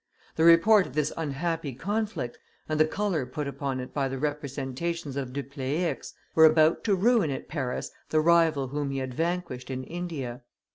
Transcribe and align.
The 0.35 0.43
report 0.43 0.87
of 0.87 0.95
this 0.95 1.13
unhappy 1.15 1.73
conflict, 1.73 2.39
and 2.67 2.79
the 2.79 2.87
color 2.87 3.23
put 3.27 3.47
upon 3.47 3.79
it 3.79 3.93
by 3.93 4.07
the 4.07 4.17
representations 4.17 5.15
of 5.15 5.31
Dupleix, 5.31 6.15
were 6.33 6.45
about 6.45 6.83
to 6.85 6.95
ruin 6.95 7.29
at 7.29 7.47
Paris 7.47 7.91
the 8.09 8.19
rival 8.19 8.69
whom 8.69 8.89
he 8.89 8.97
had 8.97 9.13
vanquished 9.13 9.69
in 9.69 9.83
India. 9.83 10.41